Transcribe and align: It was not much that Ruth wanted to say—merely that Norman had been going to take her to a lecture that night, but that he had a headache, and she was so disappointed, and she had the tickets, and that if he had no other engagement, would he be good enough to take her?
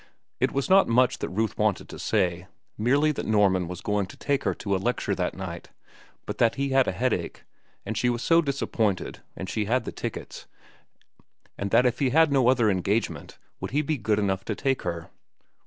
It 0.39 0.51
was 0.51 0.67
not 0.67 0.87
much 0.87 1.19
that 1.19 1.29
Ruth 1.29 1.59
wanted 1.59 1.87
to 1.89 1.99
say—merely 1.99 3.11
that 3.11 3.25
Norman 3.27 3.67
had 3.67 3.69
been 3.69 3.77
going 3.83 4.05
to 4.07 4.17
take 4.17 4.45
her 4.45 4.55
to 4.55 4.75
a 4.75 4.81
lecture 4.81 5.13
that 5.13 5.35
night, 5.35 5.69
but 6.25 6.39
that 6.39 6.55
he 6.55 6.69
had 6.69 6.87
a 6.87 6.91
headache, 6.91 7.43
and 7.85 7.95
she 7.95 8.09
was 8.09 8.23
so 8.23 8.41
disappointed, 8.41 9.19
and 9.35 9.47
she 9.47 9.65
had 9.65 9.83
the 9.83 9.91
tickets, 9.91 10.47
and 11.55 11.69
that 11.69 11.85
if 11.85 11.99
he 11.99 12.09
had 12.09 12.31
no 12.31 12.47
other 12.47 12.67
engagement, 12.67 13.37
would 13.59 13.69
he 13.69 13.83
be 13.83 13.97
good 13.99 14.17
enough 14.17 14.43
to 14.45 14.55
take 14.55 14.81
her? 14.81 15.11